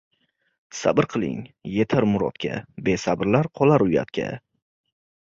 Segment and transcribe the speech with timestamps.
[0.77, 1.43] “Sabr qilgan
[1.75, 2.59] yetar murodga,
[2.91, 4.31] besabrlar qolar uyatga”